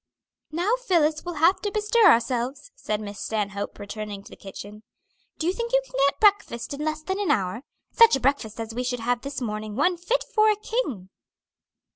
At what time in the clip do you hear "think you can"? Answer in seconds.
5.53-5.93